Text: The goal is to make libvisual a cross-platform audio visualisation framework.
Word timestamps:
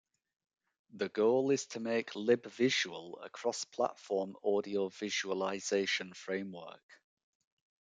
The 0.95 1.09
goal 1.09 1.51
is 1.51 1.67
to 1.67 1.79
make 1.79 2.13
libvisual 2.13 3.23
a 3.23 3.29
cross-platform 3.29 4.35
audio 4.43 4.89
visualisation 4.89 6.13
framework. 6.13 6.83